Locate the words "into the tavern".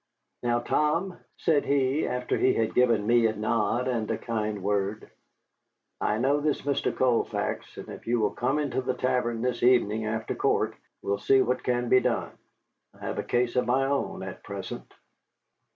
8.57-9.43